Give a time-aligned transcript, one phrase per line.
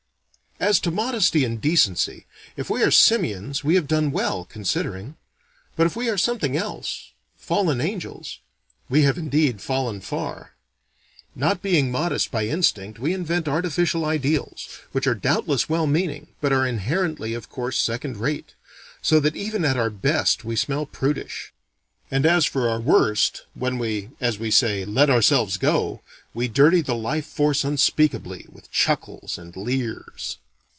[0.61, 5.15] As to modesty and decency, if we are simians we have done well, considering:
[5.75, 8.37] but if we are something else fallen angels
[8.87, 10.53] we have indeed fallen far.
[11.33, 16.53] Not being modest by instinct we invent artificial ideals, which are doubtless well meaning but
[16.53, 18.53] are inherently of course second rate,
[19.01, 21.51] so that even at our best we smell prudish.
[22.11, 26.01] And as for our worst, when we as we say let ourselves go,
[26.35, 30.37] we dirty the life force unspeakably, with chuckles and leers.